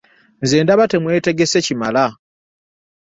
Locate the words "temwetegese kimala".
0.91-2.05